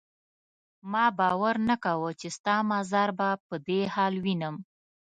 ما 0.91 1.05
باور 1.19 1.55
نه 1.69 1.75
کاوه 1.83 2.11
چې 2.19 2.27
ستا 2.37 2.55
مزار 2.71 3.09
به 3.17 3.29
په 3.47 3.55
دې 3.67 3.81
حال 3.93 4.13
وینم. 4.25 4.55